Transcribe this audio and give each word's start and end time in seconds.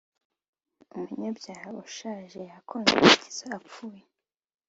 umunyabyaha 0.95 1.67
ushaje 1.83 2.39
yakonje 2.51 2.93
kugeza 3.01 3.45
apfuye 3.59 4.01